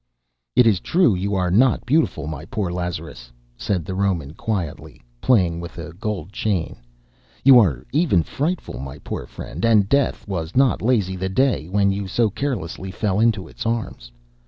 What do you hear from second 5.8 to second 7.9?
gold chain. "You are